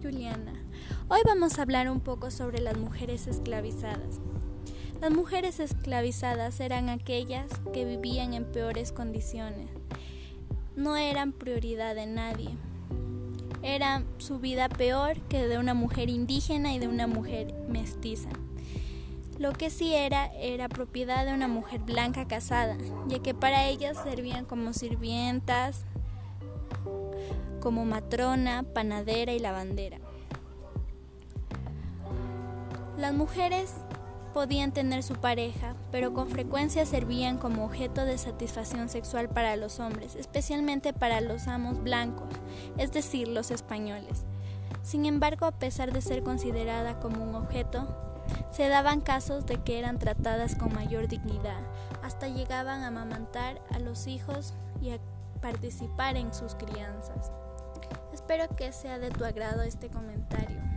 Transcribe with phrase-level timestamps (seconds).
[0.00, 0.52] Juliana.
[1.08, 4.20] Hoy vamos a hablar un poco sobre las mujeres esclavizadas.
[5.00, 9.68] Las mujeres esclavizadas eran aquellas que vivían en peores condiciones.
[10.76, 12.50] No eran prioridad de nadie.
[13.62, 18.30] Era su vida peor que de una mujer indígena y de una mujer mestiza.
[19.38, 22.76] Lo que sí era era propiedad de una mujer blanca casada,
[23.08, 25.84] ya que para ellas servían como sirvientas,
[27.62, 29.98] como matrona, panadera y lavandera.
[32.98, 33.72] Las mujeres
[34.34, 39.78] podían tener su pareja, pero con frecuencia servían como objeto de satisfacción sexual para los
[39.78, 42.28] hombres, especialmente para los amos blancos,
[42.78, 44.24] es decir, los españoles.
[44.82, 47.86] Sin embargo, a pesar de ser considerada como un objeto,
[48.50, 51.60] se daban casos de que eran tratadas con mayor dignidad,
[52.02, 54.98] hasta llegaban a amamantar a los hijos y a
[55.40, 57.30] participar en sus crianzas.
[58.12, 60.71] Espero que sea de tu agrado este comentario.